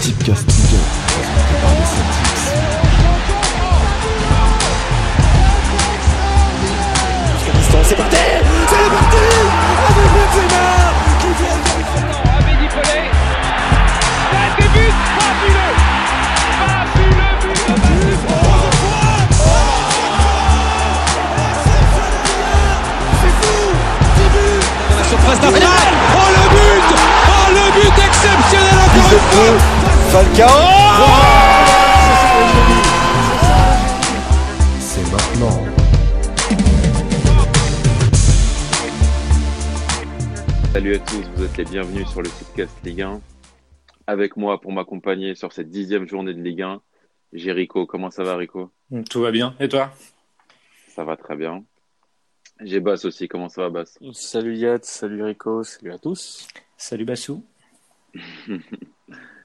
[0.00, 0.82] Tipcast Ligue 1,
[1.12, 2.40] présenté par les Celtics.
[7.42, 8.16] C'est parti C'est parti
[9.88, 10.66] Avec Benzema
[11.20, 11.60] qui vient
[12.38, 13.00] Abedi Pelé.
[14.32, 15.74] La début fabuleux.
[16.60, 18.40] Fabuleux but de Benzema.
[23.20, 23.60] C'est fou
[24.16, 24.64] 10 buts
[25.10, 25.68] surface d'affaire.
[26.14, 26.88] Oh le but
[27.28, 29.79] Oh le but exceptionnel encore une fois
[30.10, 30.18] C'est
[35.12, 35.64] maintenant.
[40.72, 43.20] Salut à tous, vous êtes les bienvenus sur le podcast Ligue 1.
[44.08, 46.82] Avec moi pour m'accompagner sur cette dixième journée de Ligue 1,
[47.32, 47.86] j'ai Rico.
[47.86, 48.72] Comment ça va Rico?
[49.08, 49.54] Tout va bien.
[49.60, 49.92] Et toi?
[50.88, 51.62] Ça va très bien.
[52.60, 53.28] J'ai Bass aussi.
[53.28, 53.96] Comment ça va Bass?
[54.12, 56.48] Salut Yad, salut Rico, salut à tous.
[56.76, 57.44] Salut Bassou.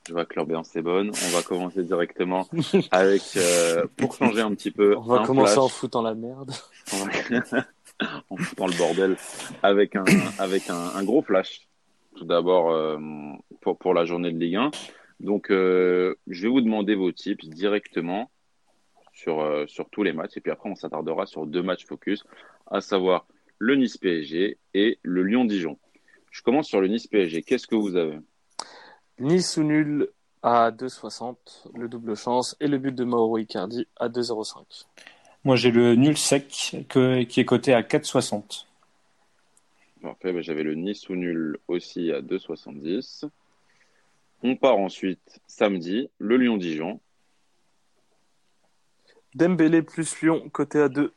[0.08, 1.10] Je vois que l'ambiance est bonne.
[1.10, 2.48] On va commencer directement
[2.92, 5.64] avec, euh, pour changer un petit peu, On va commencer flash.
[5.64, 6.52] en foutant la merde.
[8.30, 9.16] En foutant le bordel
[9.64, 10.04] avec un,
[10.38, 11.62] avec un, un gros flash.
[12.18, 12.98] Tout d'abord euh,
[13.62, 14.72] pour, pour la journée de Ligue 1.
[15.22, 18.30] Donc, euh, je vais vous demander vos tips directement
[19.14, 20.36] sur, euh, sur tous les matchs.
[20.36, 22.26] Et puis après, on s'attardera sur deux matchs focus,
[22.68, 23.28] à savoir
[23.60, 25.78] le Nice PSG et le Lyon-Dijon.
[26.32, 27.44] Je commence sur le Nice PSG.
[27.44, 28.20] Qu'est-ce que vous avez?
[29.20, 30.10] Nice ou nul
[30.44, 34.86] à 2,60, le double chance, et le but de Mauro Icardi à 2,05.
[35.44, 38.68] Moi j'ai le nul sec que- qui est coté à 4,60.
[40.02, 43.26] Parfait, ben, j'avais le Nice ou nul aussi à 2,70.
[44.44, 47.00] On part ensuite samedi, le Lyon-Dijon.
[49.34, 51.14] Dembélé plus Lyon, côté à 2.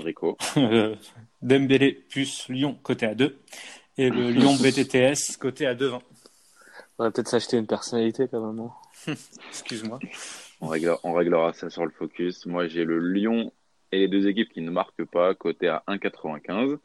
[0.00, 0.36] Rico.
[0.58, 0.96] Euh,
[1.40, 3.38] Dembélé plus Lyon coté à 2.
[3.98, 6.00] Et le Lyon BTTS coté à 2,20.
[6.98, 8.66] On va peut-être s'acheter une personnalité quand même.
[9.06, 9.14] hein.
[9.50, 9.98] Excuse-moi.
[10.60, 12.46] On, réglera ça sur le focus.
[12.46, 13.52] Moi, j'ai le Lyon
[13.92, 16.78] et les deux équipes qui ne marquent pas, côté à 1,95.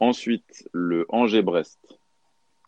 [0.00, 1.78] Ensuite, le Angers-Brest.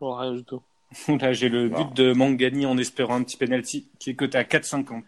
[0.01, 0.63] Oh, rien du tout.
[1.09, 1.83] Là j'ai le Ah.
[1.83, 5.03] but de Mangani en espérant un petit penalty qui est coté à 4,50.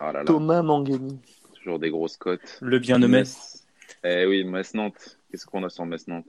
[0.00, 1.18] Ah là là, Thomas Mangani.
[1.54, 2.58] toujours des grosses cotes.
[2.62, 3.18] Le bien nommé.
[3.18, 3.66] Metz.
[4.04, 5.18] Eh oui, Metz-Nantes.
[5.30, 6.24] Qu'est-ce qu'on a sur Metz-Nantes?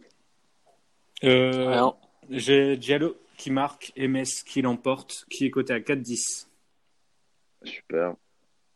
[1.24, 1.92] Euh,
[2.30, 6.48] j'ai Diallo qui marque et Metz qui l'emporte qui est coté à 4,10.
[7.64, 8.16] Super.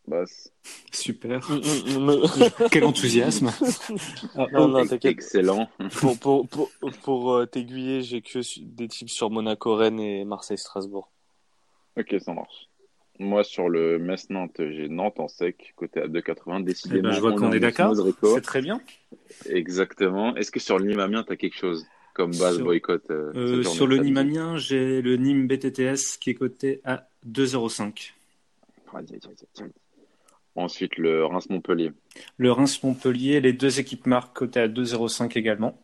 [0.07, 0.53] Basse.
[0.91, 1.39] Super.
[1.50, 2.50] Mm, mm, mm.
[2.72, 3.51] Quel enthousiasme.
[4.35, 5.13] Ah, Non, non, t'inquiète.
[5.13, 5.67] Excellent.
[6.00, 6.69] pour pour, pour,
[7.03, 11.09] pour euh, t'aiguiller, j'ai que des tips sur Monaco, Rennes et Marseille-Strasbourg.
[11.97, 12.69] Ok, ça marche.
[13.17, 16.59] Moi, sur le Metz-Nantes, j'ai Nantes en sec, côté à 2,80.
[16.59, 17.95] eh Décidément, ben, je vois on qu'on est d'accord.
[18.34, 18.81] C'est très bien.
[19.50, 20.35] Exactement.
[20.35, 21.88] Est-ce que sur le Nîmes-Amiens, tu as quelque chose?
[22.15, 26.31] Comme base Sur- boycott euh, Euh, sur le Nîmes Amiens, j'ai le Nîmes BTTS qui
[26.31, 28.13] est coté à 2,05.
[28.93, 29.69] Aïe, aïe, aïe, aïe, aïe.
[30.55, 31.91] Ensuite, le Reims-Montpellier.
[32.37, 35.77] Le Reims-Montpellier, les deux équipes marquent coté à 2,05 également.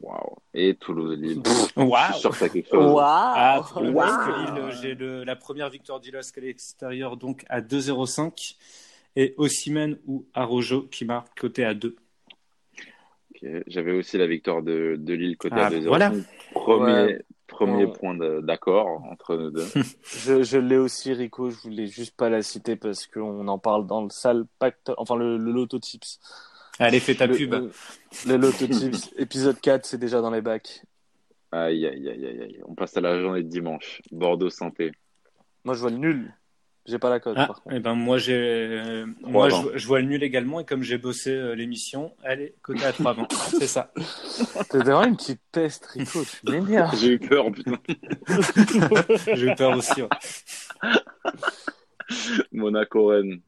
[0.00, 0.36] Waouh.
[0.54, 1.42] Et Toulouse-Lille.
[1.76, 2.96] Je Waouh suis sûr que tu as quelque chose.
[3.02, 8.54] Ah, Lille, j'ai la première victoire du LOSC à l'extérieur, donc à 2,05.
[9.16, 11.96] Et Ossimène ou Arojo qui marque coté à 2.
[13.42, 13.50] Ok.
[13.66, 16.12] J'avais aussi la victoire de, de Lille côté Ah, à 2 voilà.
[16.52, 17.22] Premier, Ouais.
[17.46, 17.92] premier Ouais.
[17.92, 19.64] point d'accord entre nous deux.
[20.04, 23.86] Je, je l'ai aussi, Rico, je voulais juste pas la citer parce qu'on en parle
[23.86, 26.18] dans le sale pacte, enfin le, le Lotto Tips.
[26.80, 27.52] Allez, fais ta Le, pub.
[27.52, 27.70] le-
[28.26, 30.82] le Lotto Tips, épisode 4, c'est déjà dans les bacs.
[31.50, 32.60] Aïe, aïe, aïe, aïe, aïe.
[32.66, 34.02] On passe à la journée de dimanche.
[34.12, 34.92] Bordeaux Santé.
[35.64, 36.34] Moi, je vois le nul.
[36.88, 37.76] J'ai pas la cote, Ah, par contre.
[37.76, 40.96] eh ben moi j'ai euh, moi je, je vois le nul également et comme j'ai
[40.96, 43.14] bossé euh, l'émission, allez côté à 3
[43.58, 43.92] c'est ça.
[44.70, 46.96] T'es vraiment une petite peste, Rico, tu m'énerves.
[46.98, 47.78] J'ai eu peur, putain.
[49.34, 50.00] J'ai eu peur aussi.
[50.02, 50.08] ouais.
[52.52, 53.40] Monaco-Rennes.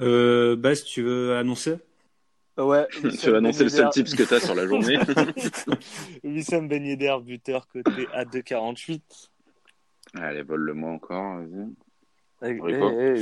[0.00, 1.76] Euh, Bas, tu veux annoncer
[2.58, 2.86] Ouais.
[3.20, 4.98] Tu vas annoncer le seul tips que tu as sur la journée.
[6.24, 9.00] Wissam Ben Yedder, buteur, côté à 2,48.
[10.14, 11.36] Allez, vole-le-moi encore.
[11.36, 11.68] Vas-y.
[12.42, 12.74] Eh, eh,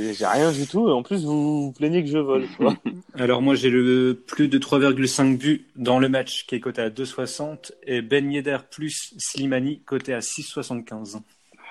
[0.09, 2.75] eh, J'ai rien du tout, et en plus, vous vous plaignez que je vole, quoi.
[3.15, 6.89] Alors moi j'ai le plus de 3,5 buts dans le match qui est coté à
[6.89, 11.21] 2,60 et Ben Yedder plus Slimani coté à 6,75.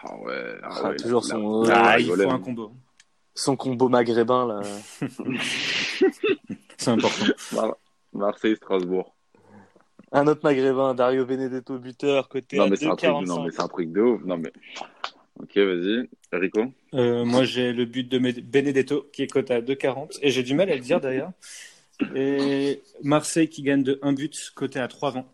[0.05, 0.55] Ah ouais.
[0.62, 2.73] Ah Ah, ouais, toujours là, son- là, Ah, là, il faut un combo.
[3.35, 4.61] Son combo maghrébin, là.
[6.79, 7.26] C'est important.
[7.52, 7.76] Mar-
[8.12, 9.14] Marseille-Strasbourg.
[10.12, 13.44] Un autre maghrébin, Dario Benedetto, buteur, côté Non, à mais c'est un truc, non, 2,45.
[13.44, 14.23] mais c'est un truc de ouf.
[14.25, 14.52] Non, mais.
[15.40, 16.08] Ok, vas-y.
[16.32, 16.72] Rico.
[16.94, 20.54] Euh, moi j'ai le but de Benedetto qui est coté à 2,40 et j'ai du
[20.54, 21.32] mal à le dire d'ailleurs.
[22.14, 25.25] Et Marseille qui gagne de 1 but coté à 3,20.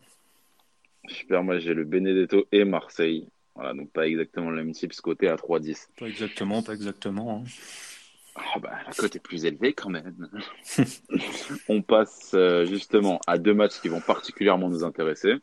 [1.09, 5.03] Super, moi j'ai le Benedetto et Marseille Voilà, donc pas exactement le même type, ce
[5.03, 5.89] côté à 3-10.
[5.99, 7.43] Pas exactement, pas exactement.
[7.45, 7.51] hein.
[8.37, 10.15] Ah bah, la cote est plus élevée quand même.
[11.69, 15.35] on passe euh, justement à deux matchs qui vont particulièrement nous intéresser.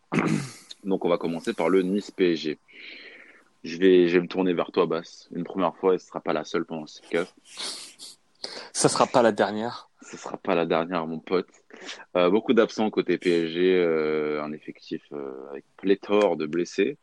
[0.84, 2.58] Donc on va commencer par le Nice PSG.
[3.68, 5.28] Je vais, je vais me tourner vers toi, Bass.
[5.36, 7.36] Une première fois, et ce sera pas la seule pendant ce podcast.
[8.72, 9.90] Ça sera pas la dernière.
[10.02, 11.50] Ce sera pas la dernière, mon pote.
[12.16, 16.98] Euh, beaucoup d'absents côté PSG, euh, un effectif euh, avec pléthore de blessés.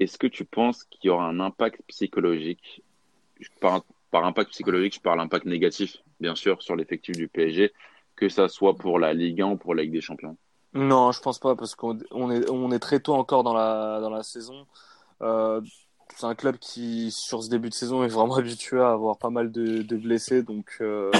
[0.00, 2.82] Est-ce que tu penses qu'il y aura un impact psychologique?
[3.60, 7.72] Par, par impact psychologique, je parle impact négatif, bien sûr, sur l'effectif du PSG,
[8.16, 10.36] que ça soit pour la Ligue 1 ou pour la Ligue des Champions.
[10.74, 14.00] Non, je pense pas parce qu'on on est, on est très tôt encore dans la,
[14.00, 14.66] dans la saison.
[15.22, 15.60] Euh,
[16.14, 19.30] c'est un club qui, sur ce début de saison, est vraiment habitué à avoir pas
[19.30, 20.42] mal de, de blessés.
[20.42, 21.10] Donc, euh,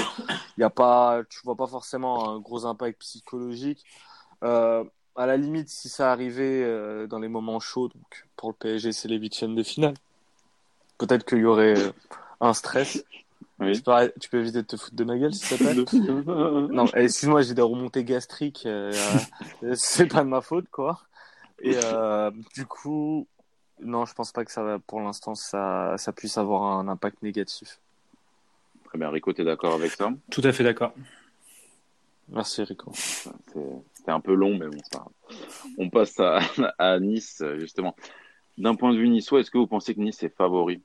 [0.57, 3.83] y a pas, tu vois pas forcément un gros impact psychologique.
[4.43, 4.83] Euh,
[5.15, 8.91] à la limite, si ça arrivait euh, dans les moments chauds, donc pour le PSG,
[8.91, 9.95] c'est les huitièmes de finale.
[10.99, 11.75] Peut-être qu'il y aurait
[12.39, 13.03] un stress.
[13.59, 13.73] Oui.
[13.73, 15.73] Tu, peux, tu peux éviter de te foutre de ma gueule, s'il te plaît
[16.75, 18.65] Non, excuse-moi, j'ai des remontées gastriques.
[18.67, 18.93] euh,
[19.63, 21.01] euh, c'est pas de ma faute, quoi.
[21.59, 23.27] Et euh, du coup,
[23.81, 27.21] non, je pense pas que ça va, pour l'instant, ça, ça puisse avoir un impact
[27.23, 27.79] négatif.
[28.85, 30.11] Très bien, Rico, tu es d'accord avec ça?
[30.31, 30.93] Tout à fait d'accord.
[32.29, 32.91] Merci, Rico.
[32.93, 33.29] C'est-
[33.93, 35.07] C'était un peu long, mais bon, grave.
[35.77, 36.39] On passe à,
[36.77, 37.95] à Nice, justement.
[38.57, 40.81] D'un point de vue niçois, est-ce que vous pensez que Nice est favori?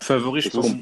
[0.00, 0.70] Favori, je Est-ce pense.
[0.70, 0.78] qu'on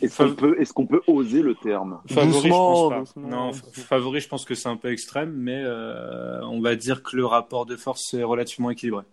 [0.58, 2.02] est-ce qu'on peut, oser le terme?
[2.08, 2.98] Favori, je pense pas.
[3.00, 3.28] doucement.
[3.28, 7.02] Non, fa- favori, je pense que c'est un peu extrême, mais euh, on va dire
[7.02, 9.04] que le rapport de force est relativement équilibré.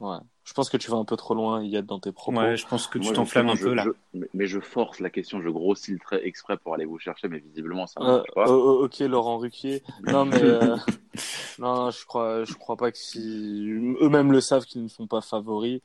[0.00, 0.18] Ouais.
[0.44, 2.40] Je pense que tu vas un peu trop loin, Yad, dans tes propos.
[2.40, 3.84] Ouais, je pense que tu t'enflammes un peu je- là.
[4.14, 7.28] je- mais, je force la question, je grossis le trait exprès pour aller vous chercher,
[7.28, 8.46] mais visiblement ça Euh, marche pas.
[8.46, 9.82] oh, oh, ok, Laurent Ruquier.
[10.00, 10.76] Non, mais euh,
[11.58, 13.20] non, je crois, je crois pas que si
[14.00, 15.80] eux-mêmes le savent qu'ils ne sont pas favoris.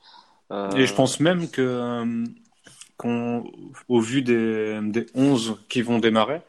[0.52, 2.24] Euh, Et je pense même que, euh,
[2.96, 3.44] qu'on,
[3.88, 6.42] au vu des, des 11 qui vont démarrer,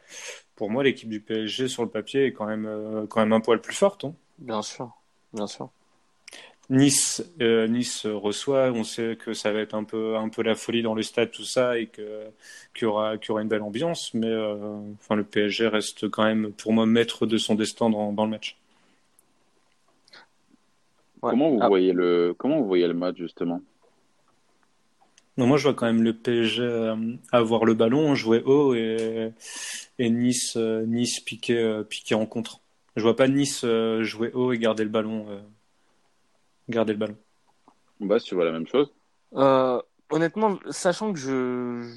[0.56, 3.42] pour moi, l'équipe du PSG sur le papier est quand même, euh, quand même un
[3.42, 4.06] poil plus forte.
[4.06, 4.16] hein.
[4.40, 4.92] Bien sûr,
[5.32, 5.72] bien sûr.
[6.72, 10.56] Nice, euh, nice reçoit, on sait que ça va être un peu, un peu la
[10.56, 12.24] folie dans le stade, tout ça, et que,
[12.74, 16.10] qu'il y aura, qu'il y aura une belle ambiance, mais euh, enfin, le PSG reste
[16.10, 18.58] quand même, pour moi, maître de son destin dans, dans le match.
[21.24, 21.32] Ouais.
[21.32, 23.62] Comment vous Ah, voyez le, comment vous voyez le match justement?
[25.38, 26.96] Non, moi, je vois quand même le PSG euh,
[27.32, 29.32] avoir le ballon, jouer haut et,
[30.00, 32.60] et Nice, Nice piquer, piquer en contre.
[32.96, 33.66] Je vois pas Nice
[34.02, 35.26] jouer haut et garder le ballon.
[36.72, 37.18] Garder le ballon.
[38.00, 38.92] Bah, tu vois la même chose.
[39.36, 39.80] Euh,
[40.10, 41.88] honnêtement, sachant que je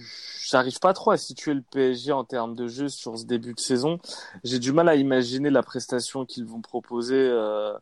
[0.46, 3.60] j'arrive pas trop à situer le PSG en termes de jeu sur ce début de
[3.60, 3.98] saison,
[4.44, 7.72] j'ai du mal à imaginer la prestation qu'ils vont proposer euh,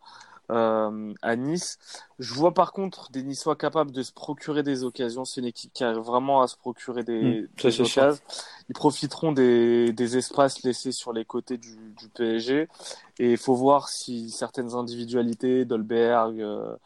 [0.52, 1.78] euh, à Nice.
[2.20, 5.25] Je vois par contre des Niçois capables de se procurer des occasions.
[5.25, 7.87] C'est une équipe qui arrive vraiment à se procurer des, Mm, sûr.
[7.87, 8.22] occasions.
[8.70, 12.69] Ils profiteront des, des espaces laissés sur les côtés du, du PSG.
[13.19, 16.76] Et il faut voir si certaines individualités, Dolberg, euh,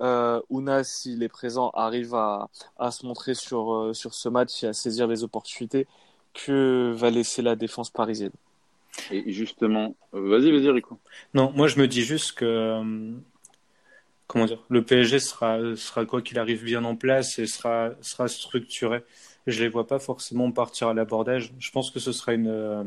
[0.00, 4.62] euh, Ounas, s'il est présent, arrive à, à se montrer sur, euh, sur ce match
[4.64, 5.88] et à saisir les opportunités
[6.34, 8.32] que va laisser la défense parisienne.
[9.10, 10.98] Et justement, euh, vas-y, vas-y, Rico.
[11.34, 13.12] Non, moi je me dis juste que euh,
[14.26, 18.28] comment dire, le PSG sera sera quoi qu'il arrive bien en place et sera sera
[18.28, 19.02] structuré.
[19.46, 21.52] Je les vois pas forcément partir à l'abordage.
[21.58, 22.84] Je pense que ce sera une euh,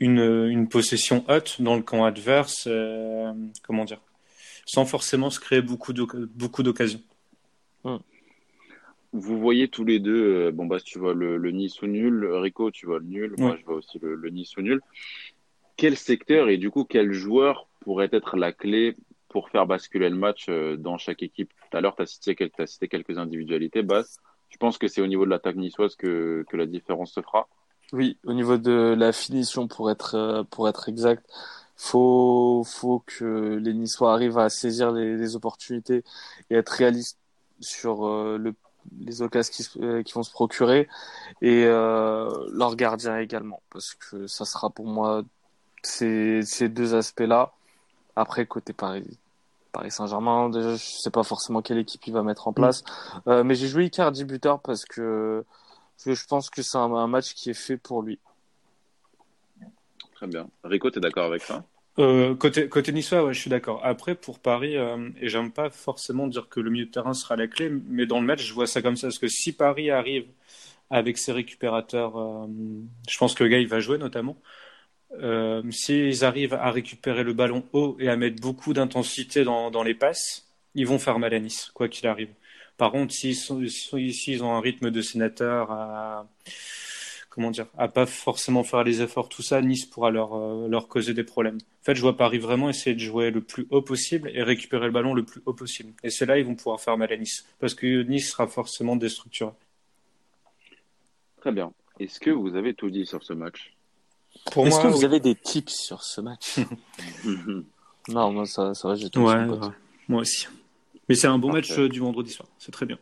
[0.00, 0.18] une
[0.50, 2.64] une possession haute dans le camp adverse.
[2.68, 4.00] euh, comment dire,
[4.66, 7.02] sans forcément se créer beaucoup d'oc- beaucoup d'occasions.
[9.16, 12.26] Vous voyez tous les deux, euh, bon bah tu vois le, le Nice ou nul,
[12.26, 14.80] Rico tu vois le nul, moi je vois aussi le, le Nice ou nul.
[15.76, 18.96] Quel secteur et du coup quel joueur pourrait être la clé
[19.28, 21.52] pour faire basculer le match euh, dans chaque équipe?
[21.70, 24.18] Tout à l'heure tu as cité, cité quelques individualités, Bass.
[24.48, 27.46] Je pense que c'est au niveau de l'attaque niçoise que, que la différence se fera?
[27.92, 31.24] Oui, au niveau de la finition, pour être, euh, pour être exact,
[31.76, 36.02] faut, faut que les Niçois arrivent à saisir les, les opportunités
[36.50, 37.18] et être réalistes
[37.60, 38.06] sur
[38.38, 38.54] le,
[39.00, 40.88] les occasions qui, euh, qui vont se procurer
[41.40, 45.22] et euh, leur gardien également, parce que ça sera pour moi
[45.82, 47.52] ces, ces deux aspects-là.
[48.16, 49.18] Après, côté Paris,
[49.72, 52.84] Paris Saint-Germain, déjà, je sais pas forcément quelle équipe il va mettre en place,
[53.26, 55.44] Euh, mais j'ai joué Icardi buteur parce que
[55.96, 58.18] parce que je pense que c'est un, un match qui est fait pour lui.
[60.14, 60.48] Très bien.
[60.62, 61.64] Rico, tu es d'accord avec ça?
[62.00, 63.80] Euh, côté côté niçois, ouais, je suis d'accord.
[63.84, 67.36] Après pour Paris, euh, et j'aime pas forcément dire que le milieu de terrain sera
[67.36, 69.90] la clé, mais dans le match, je vois ça comme ça parce que si Paris
[69.90, 70.26] arrive
[70.90, 72.46] avec ses récupérateurs, euh,
[73.08, 74.36] je pense que il va jouer notamment.
[75.22, 79.82] Euh, S'ils arrivent à récupérer le ballon haut et à mettre beaucoup d'intensité dans, dans
[79.84, 82.30] les passes, ils vont faire mal à Nice, quoi qu'il arrive.
[82.76, 86.26] Par contre, s'ils ont un rythme de sénateur à,
[87.34, 90.86] comment dire, à pas forcément faire les efforts, tout ça, Nice pourra leur, euh, leur
[90.86, 91.56] causer des problèmes.
[91.56, 94.86] En fait, je vois Paris vraiment essayer de jouer le plus haut possible et récupérer
[94.86, 95.92] le ballon le plus haut possible.
[96.04, 97.44] Et c'est là ils vont pouvoir faire mal à Nice.
[97.58, 99.50] Parce que Nice sera forcément déstructuré.
[101.40, 101.72] Très bien.
[101.98, 103.74] Est-ce que vous avez tout dit sur ce match?
[104.52, 105.04] Pour Est-ce moi, que vous oui.
[105.04, 106.56] avez des tips sur ce match?
[108.08, 109.68] Non, moi ça, ça va, j'ai tout Ouais, ouais,
[110.08, 110.46] moi aussi.
[111.08, 111.70] Mais c'est un bon Parfait.
[111.70, 112.46] match euh, du vendredi soir.
[112.58, 112.98] C'est très bien.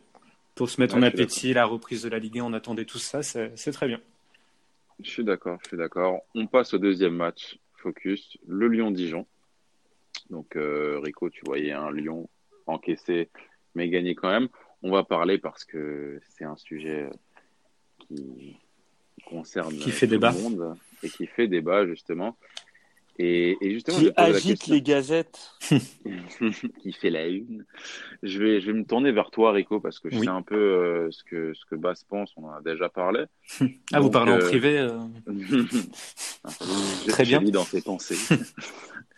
[0.55, 2.99] Pour se mettre Ouais, en appétit, la reprise de la Ligue 1, on attendait tout
[2.99, 3.99] ça, c'est c'est très bien.
[5.01, 6.21] Je suis d'accord, je suis d'accord.
[6.35, 7.57] On passe au deuxième match.
[7.77, 9.25] Focus, le Lyon-Dijon.
[10.29, 12.29] Donc, euh, Rico, tu voyais un Lyon
[12.65, 13.29] encaissé,
[13.75, 14.47] mais gagné quand même.
[14.83, 17.09] On va parler parce que c'est un sujet
[17.99, 18.55] qui
[19.25, 20.31] concerne Qui fait tout débat.
[20.31, 22.37] le monde et qui fait débat, justement.
[23.19, 24.73] Et, et justement, Qui agite question.
[24.73, 25.51] les gazettes.
[26.81, 27.63] qui fait la une.
[28.23, 30.23] Je vais, je vais me tourner vers toi, Rico, parce que je Oui.
[30.25, 32.31] sais un peu euh, ce que, ce que Bass pense.
[32.37, 33.25] On en a déjà parlé.
[33.91, 34.97] Ah, vous Donc, parlez en euh, privé euh,
[37.07, 37.41] Très bien.
[37.41, 38.17] dans tes pensées.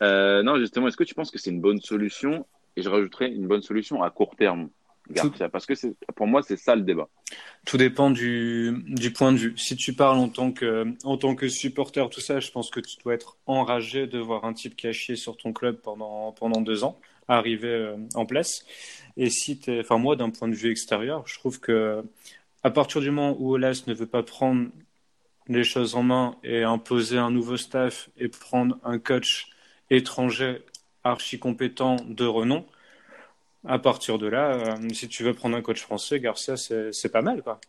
[0.02, 2.46] Euh, non, justement, est-ce que tu penses que c'est une bonne solution?
[2.76, 4.70] Et je rajouterais une bonne solution à court terme,
[5.12, 5.74] Garcia, parce que
[6.16, 7.08] pour moi, c'est ça le débat.
[7.66, 9.54] Tout dépend du, du point de vue.
[9.58, 12.80] Si tu parles en tant que, en tant que supporter, tout ça, je pense que
[12.80, 16.84] tu dois être enragé de voir un type chié sur ton club pendant, pendant deux
[16.84, 18.66] ans arriver euh, en place.
[19.18, 22.04] Et si t'es, enfin, moi, d'un point de vue extérieur, je trouve que
[22.64, 24.70] à partir du moment où Olas ne veut pas prendre
[25.48, 29.48] les choses en main et imposer un nouveau staff et prendre un coach
[29.92, 30.64] étranger
[31.04, 32.66] archi compétent de renom,
[33.68, 37.22] à partir de là, euh, si tu veux prendre un coach français, Garcia, c'est pas
[37.22, 37.60] mal, quoi.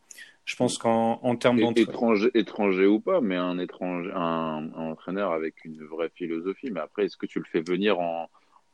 [0.45, 1.91] Je pense qu'en en termes d'entraînement.
[1.93, 6.71] étranger, étranger ou pas, mais un étranger, un, un entraîneur avec une vraie philosophie.
[6.71, 8.29] Mais après, est-ce que tu le fais venir en,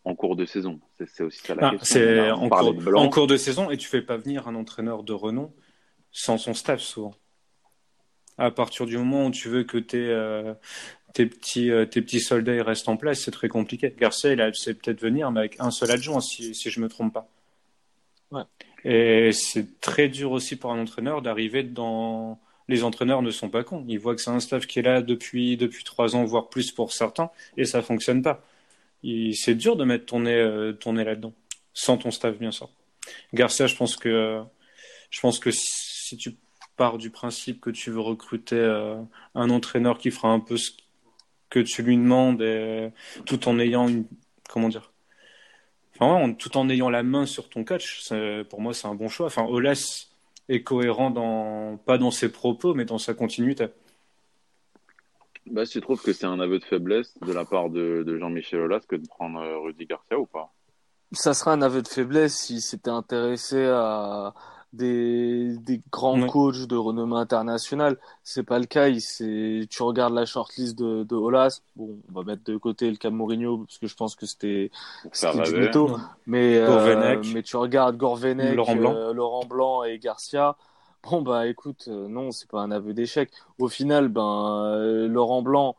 [0.04, 0.80] en cours de saison?
[0.98, 2.00] C'est, aussi ça la Ah, question.
[2.34, 3.02] en, cours, de Blanc.
[3.02, 5.54] en cours de saison et tu fais pas venir un entraîneur de renom
[6.10, 7.14] sans son staff souvent.
[8.36, 10.52] À partir du moment où tu veux que tes, euh,
[11.12, 13.94] tes, petits, euh, tes petits soldats ils restent en place, c'est très compliqué.
[13.98, 16.88] Garcia, il a c'est peut-être venir, mais avec un seul adjoint, si, si je me
[16.88, 17.28] trompe pas.
[18.30, 18.42] Ouais.
[18.84, 22.40] Et c'est très dur aussi pour un entraîneur d'arriver dans.
[22.68, 23.84] Les entraîneurs ne sont pas cons.
[23.88, 26.70] Ils voient que c'est un staff qui est là depuis, depuis trois ans, voire plus
[26.70, 28.42] pour certains, et ça fonctionne pas.
[29.34, 31.34] C'est dur de mettre ton nez, euh, ton nez là-dedans,
[31.74, 32.70] sans ton staff, bien sûr.
[33.34, 34.40] Garcia, je pense que,
[35.10, 36.36] je pense que si tu
[36.76, 38.96] pars du principe que tu veux recruter euh,
[39.34, 40.70] un entraîneur qui fera un peu ce
[41.52, 42.90] que tu lui demandes, et,
[43.26, 44.06] tout en ayant une,
[44.48, 44.90] comment dire,
[45.94, 48.88] enfin, ouais, en- tout en ayant la main sur ton coach, c'est- pour moi, c'est
[48.88, 49.26] un bon choix.
[49.26, 50.08] Enfin, Olas
[50.48, 53.66] est cohérent dans, pas dans ses propos, mais dans sa continuité.
[55.46, 58.60] Bah, tu trouves que c'est un aveu de faiblesse de la part de, de Jean-Michel
[58.60, 60.54] Aulas que de prendre euh, Rudy Garcia ou pas?
[61.12, 64.32] Ça serait un aveu de faiblesse s'il s'était intéressé à
[64.72, 66.26] des, des grands Ouais.
[66.28, 67.98] coachs de renommée internationale.
[68.24, 68.88] C'est pas le cas.
[68.88, 69.00] Il
[69.68, 71.60] tu regardes la shortlist de, de Olas.
[71.76, 74.70] Bon, on va mettre de côté le cas Mourinho parce que je pense que c'était
[75.44, 75.96] du mytho.
[76.26, 78.94] Mais, euh, mais tu regardes Gorvenec, Laurent Blanc.
[78.94, 80.56] euh, Laurent Blanc et Garcia.
[81.02, 83.30] Bon, bah écoute, euh, non, c'est pas un aveu d'échec.
[83.58, 85.74] Au final, ben, euh, Laurent Blanc,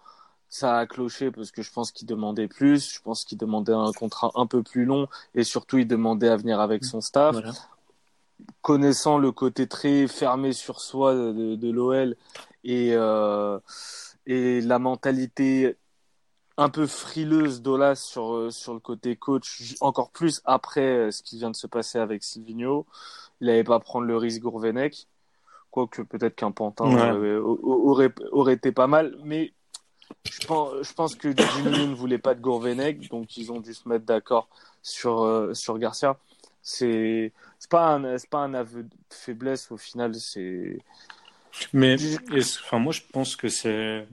[0.50, 2.92] ça a cloché parce que je pense qu'il demandait plus.
[2.94, 6.36] Je pense qu'il demandait un contrat un peu plus long et surtout, il demandait à
[6.36, 7.34] venir avec son staff.
[7.34, 7.54] Voilà.
[8.64, 12.16] Connaissant le côté très fermé sur soi de, de l'OL
[12.64, 13.60] et, euh,
[14.26, 15.76] et la mentalité
[16.56, 21.22] un peu frileuse d'Olas sur, euh, sur le côté coach, encore plus après euh, ce
[21.24, 22.86] qui vient de se passer avec Silvino.
[23.42, 25.08] Il n'allait pas prendre le risque Gourvenec,
[25.70, 27.02] quoique peut-être qu'un Pantin Ouais.
[27.02, 29.52] euh, au- au- aurait, aurait été pas mal, mais
[30.32, 33.74] je pense, je pense que Juninho ne voulait pas de Gourvenec, donc ils ont dû
[33.74, 34.48] se mettre d'accord
[34.82, 36.18] sur, euh, sur Garcia.
[36.64, 40.78] C'est c'est pas un c'est pas un aveu de faiblesse au final, c'est
[41.74, 41.96] Mais
[42.38, 44.08] enfin, moi, je pense que c'est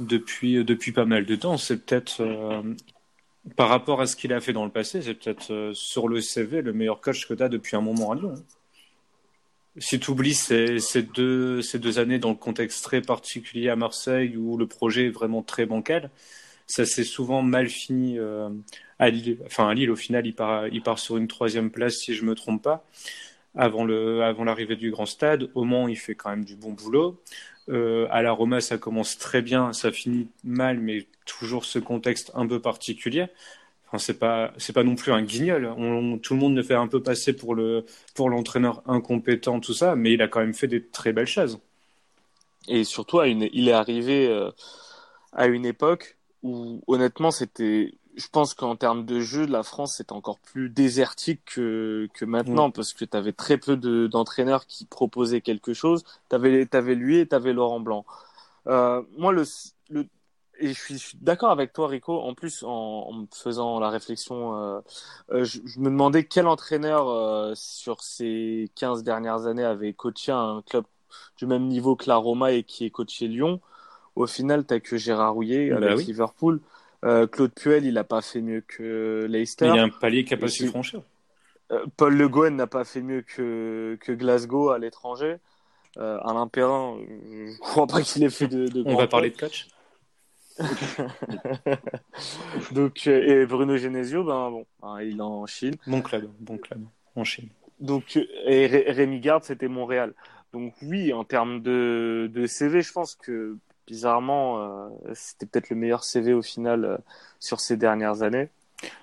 [0.00, 1.56] depuis, depuis pas mal de temps.
[1.56, 2.62] C'est peut-être euh,
[3.56, 6.20] par rapport à ce qu'il a fait dans le passé, c'est peut-être euh, sur le
[6.20, 8.34] CV le meilleur coach que tu as depuis un moment à Lyon.
[9.76, 13.76] Si tu oublies ces, ces, deux, ces deux années dans le contexte très particulier à
[13.76, 16.10] Marseille où le projet est vraiment très bancal,
[16.68, 18.50] ça s'est souvent mal fini euh,
[18.98, 19.38] à Lille.
[19.46, 22.24] Enfin, à Lille, au final, il part, il part sur une troisième place, si je
[22.24, 22.84] me trompe pas,
[23.56, 25.50] avant le, avant l'arrivée du grand stade.
[25.54, 27.20] Au Mans, il fait quand même du bon boulot.
[27.70, 32.30] Euh, à la Roma, ça commence très bien, ça finit mal, mais toujours ce contexte
[32.34, 33.26] un peu particulier.
[33.86, 35.66] Enfin, c'est pas, c'est pas non plus un guignol.
[35.78, 39.74] On, tout le monde le fait un peu passer pour le, pour l'entraîneur incompétent, tout
[39.74, 41.60] ça, mais il a quand même fait des très belles choses.
[42.68, 44.50] et surtout il est arrivé euh,
[45.32, 50.12] à une époque où honnêtement c'était je pense qu'en termes de jeu, la France est
[50.12, 54.86] encore plus désertique que, que maintenant parce que tu avais très peu de, d'entraîneurs qui
[54.86, 56.02] proposaient quelque chose.
[56.28, 58.04] Tu avais, avais lui et tu avais Laurent Blanc.
[58.66, 59.44] Euh, moi, le,
[59.90, 60.08] le,
[60.58, 62.20] et je suis, d'accord avec toi, Rico.
[62.20, 64.80] En plus, en, en faisant la réflexion, euh,
[65.30, 70.32] euh, je, je, me demandais quel entraîneur euh, sur ces 15 dernières années avait coaché
[70.32, 70.84] un club
[71.36, 73.60] du même niveau que la Roma et qui est coaché Lyon.
[74.18, 76.04] Au final, tu que Gérard Rouillet avec bah oui.
[76.04, 76.60] Liverpool.
[77.04, 79.66] Euh, Claude Puel, il n'a pas fait mieux que Leicester.
[79.66, 81.02] Il y a un palier qui n'a pas su franchir.
[81.70, 85.36] Euh, Paul Le Guen n'a pas fait mieux que, que Glasgow à l'étranger.
[85.98, 89.30] Euh, Alain Perrin, je ne crois pas qu'il ait fait de, de On va parler
[89.30, 89.68] de coach.
[92.72, 95.76] Donc, et Bruno Genesio, ben bon, hein, il est en Chine.
[95.86, 96.80] Bon club, bon club,
[97.14, 97.48] en Chine.
[97.78, 100.14] Donc, et Rémi Garde, c'était Montréal.
[100.52, 103.56] Donc oui, en termes de, de CV, je pense que
[103.88, 106.98] bizarrement, euh, c'était peut-être le meilleur CV au final euh,
[107.40, 108.50] sur ces dernières années.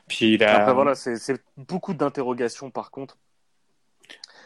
[0.08, 0.62] Puis il a...
[0.62, 3.18] Après voilà, c'est beaucoup d'interrogations par contre.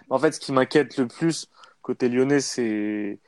[0.10, 1.50] En fait, ce qui m'inquiète le plus
[1.82, 3.20] côté lyonnais, c'est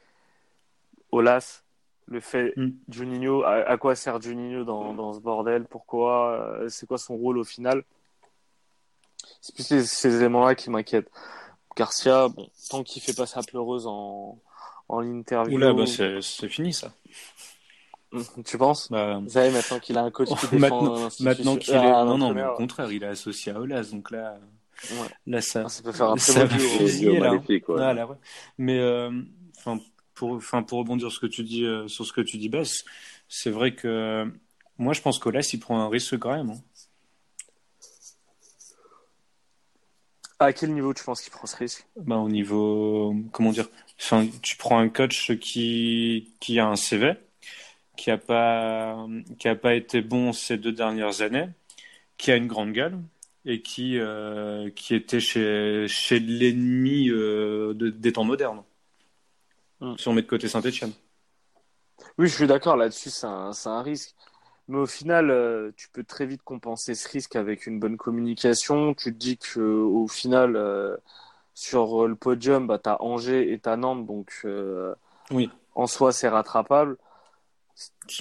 [1.12, 1.64] Olas,
[2.08, 2.70] le fait mm.
[2.90, 5.66] Juninho, à, à, quoi sert Juninho dans, dans ce bordel?
[5.66, 7.84] Pourquoi euh, C'est quoi son rôle au final?
[9.42, 11.12] C'est plus ces, ces éléments-là qui m'inquiètent.
[11.76, 14.40] Garcia, bon, tant qu'il fait pas sa pleureuse en,
[14.92, 15.56] en interview.
[15.56, 16.94] Oula, bah c'est fini ça.
[18.46, 18.92] Tu penses?
[18.92, 21.82] Bah, Vous savez, maintenant qu'il a un coach qui maintenant, maintenant qu'il est...
[21.82, 24.38] non, non, mais au contraire, il est associé à Olas, donc là,
[24.92, 25.08] ouais.
[25.28, 27.40] là ça, ah, ça peut faire un ça va fusiller, là.
[27.80, 28.18] Ah, là ouais.
[28.58, 28.80] Mais
[29.58, 29.80] enfin, euh,
[30.14, 32.50] pour, enfin, pour rebondir sur ce que tu dis, euh, sur ce que tu dis,
[32.50, 32.84] Bess,
[33.30, 34.30] c'est vrai que
[34.78, 36.50] moi, je pense qu'Olas, il prend un risque quand même.
[36.50, 36.60] Hein.
[40.42, 41.86] À quel niveau tu penses qu'il prend ce risque?
[41.98, 43.68] Bah, Au niveau, comment dire
[44.00, 47.14] enfin, Tu prends un coach qui, qui a un CV,
[47.96, 49.06] qui n'a pas,
[49.38, 51.48] qui a pas été bon ces deux dernières années,
[52.18, 52.98] qui a une grande gueule
[53.46, 58.64] et qui, euh, qui était chez, chez l'ennemi euh, de, des temps modernes.
[59.80, 59.94] Mm.
[60.00, 60.94] Si on met de côté Saint-Etienne.
[62.18, 64.16] Oui, je suis d'accord là-dessus, c'est un, un risque.
[64.72, 68.94] Mais au final, euh, tu peux très vite compenser ce risque avec une bonne communication.
[68.94, 70.96] Tu te dis que au final, euh,
[71.54, 74.96] sur le podium, bah, tu as Angers et tu as Nantes, donc euh,
[75.30, 75.50] oui.
[75.76, 76.96] en soi, c'est rattrapable.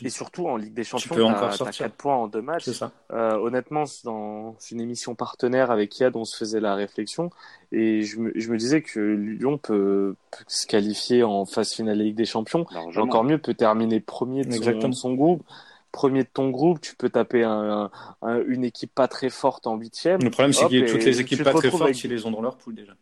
[0.03, 2.71] Et surtout en Ligue des Champions, tu as, 4 points en deux matchs.
[2.71, 2.91] Ça.
[3.13, 7.31] Euh, honnêtement, dans une émission partenaire avec Yad, on se faisait la réflexion
[7.71, 11.99] et je me, je me disais que Lyon peut, peut, se qualifier en phase finale
[11.99, 12.67] de Ligue des Champions.
[12.97, 15.45] Encore mieux, peut terminer premier de son, de son groupe
[15.93, 17.91] premier de ton groupe, tu peux taper un,
[18.23, 20.21] un, une équipe pas très forte en huitième.
[20.23, 22.05] Le problème, c'est que toutes les équipes pas très fortes, avec...
[22.05, 22.95] ils les ont dans leur poule déjà.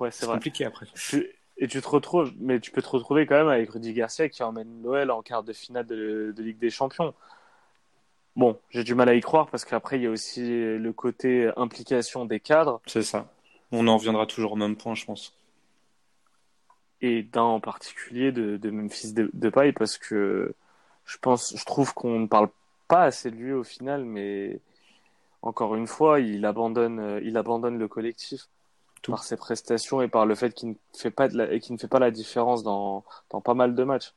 [0.00, 0.86] ouais, c'est compliqué après.
[1.62, 4.42] Et tu te retrouves, mais tu peux te retrouver quand même avec Rudy Garcia qui
[4.42, 7.12] emmène Noël en quart de finale de, de Ligue des Champions.
[8.34, 11.50] Bon, j'ai du mal à y croire parce qu'après, il y a aussi le côté
[11.56, 12.80] implication des cadres.
[12.86, 13.30] C'est ça.
[13.72, 15.36] On en reviendra toujours au même point, je pense.
[17.02, 20.54] Et d'un en particulier de, de Memphis de, de paille parce que
[21.10, 22.48] je pense, je trouve qu'on ne parle
[22.86, 24.60] pas assez de lui au final, mais
[25.42, 28.48] encore une fois, il abandonne, il abandonne le collectif
[29.02, 29.10] Tout.
[29.10, 31.78] par ses prestations et par le fait qu'il ne fait pas de la, qu'il ne
[31.78, 34.14] fait pas la différence dans, dans pas mal de matchs.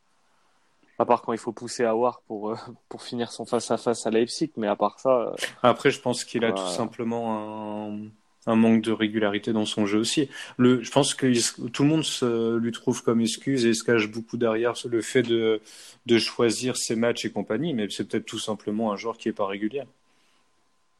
[0.99, 2.55] À part quand il faut pousser à War pour,
[2.89, 5.33] pour finir son face-à-face -à, -face à Leipzig, mais à part ça.
[5.63, 8.09] Après, je pense qu'il a tout simplement un
[8.45, 10.29] un manque de régularité dans son jeu aussi.
[10.57, 14.09] Le, je pense que tout le monde se, lui trouve comme excuse et se cache
[14.09, 15.61] beaucoup derrière le fait de,
[16.05, 19.33] de choisir ses matchs et compagnie, mais c'est peut-être tout simplement un joueur qui est
[19.33, 19.83] pas régulier.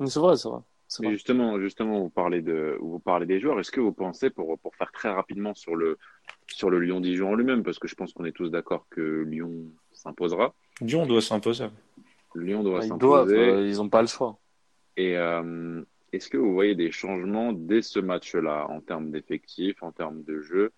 [0.05, 0.59] C'est vrai, c'est vrai.
[1.01, 3.59] Et justement, justement, vous parlez de, vous parlez des joueurs.
[3.59, 5.97] Est-ce que vous pensez, pour, pour faire très rapidement sur le,
[6.47, 9.51] sur le Lyon-Dijon en lui-même, parce que je pense qu'on est tous d'accord que Lyon
[9.91, 10.53] s'imposera.
[10.81, 11.65] Lyon doit s'imposer.
[12.35, 13.37] Lyon doit ils s'imposer.
[13.37, 14.37] Euh, ils n'ont pas le choix.
[14.95, 19.91] Et, euh, est-ce que vous voyez des changements dès ce match-là en termes d'effectifs, en
[19.91, 20.71] termes de jeu?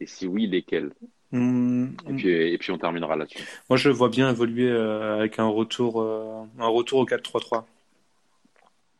[0.00, 0.92] Et si oui, lesquels?
[1.32, 1.86] Mmh.
[2.08, 3.42] et, puis, et puis on terminera là-dessus.
[3.68, 7.64] Moi, je vois bien évoluer euh, avec un retour, euh, un retour au 4-3-3.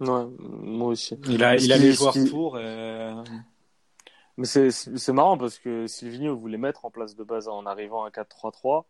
[0.00, 1.16] Ouais, moi aussi.
[1.28, 2.58] Il a, il a les joueurs pour.
[4.38, 8.10] Mais c'est marrant parce que Silvino voulait mettre en place de base en arrivant à
[8.10, 8.84] 4-3-3.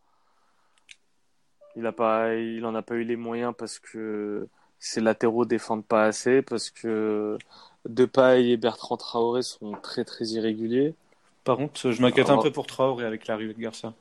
[1.77, 5.85] Il a pas, il en a pas eu les moyens parce que ses latéraux défendent
[5.85, 7.37] pas assez parce que
[7.87, 10.93] Depay et Bertrand Traoré sont très très irréguliers.
[11.43, 12.41] Par contre, je m'inquiète Alors...
[12.41, 13.93] un peu pour Traoré avec l'arrivée de Garcia.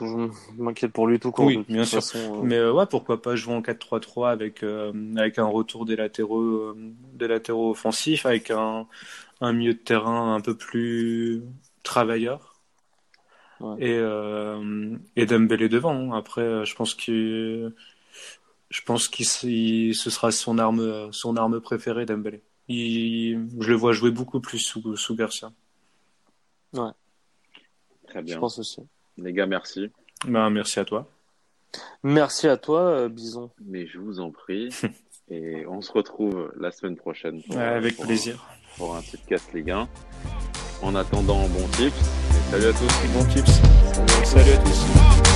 [0.00, 1.46] Je m'inquiète pour lui tout court.
[1.46, 1.98] Oui, bien sûr.
[1.98, 2.42] Façon, euh...
[2.44, 6.74] Mais euh, ouais, pourquoi pas jouer en 4-3-3 avec euh, avec un retour des latéraux
[7.12, 8.86] des latéraux offensifs, avec un
[9.40, 11.42] un milieu de terrain un peu plus
[11.82, 12.54] travailleur.
[13.60, 13.76] Ouais.
[13.80, 16.12] Et, et Dembélé devant.
[16.12, 17.72] Après, je pense qu'il
[18.74, 22.42] Je pense que ce sera son arme, son arme préférée, Dembélé.
[22.66, 25.52] Il, je le vois jouer beaucoup plus sous, sous Garcia.
[26.72, 26.90] Ouais.
[28.08, 28.34] Très bien.
[28.34, 28.80] Je pense aussi.
[29.16, 29.92] Les gars, merci.
[30.26, 31.08] Ben, merci à toi.
[32.02, 33.48] Merci à toi, euh, Bison.
[33.64, 34.70] Mais je vous en prie.
[35.30, 37.44] Et on se retrouve la semaine prochaine.
[37.44, 38.34] Pour, Ouais, avec pour plaisir.
[38.34, 39.88] Un, pour un Tipcast Ligue 1.
[40.82, 41.94] En attendant, bon tips.
[41.94, 43.08] Et salut à tous.
[43.12, 43.60] Bon tips.
[44.24, 45.33] Salut à tous.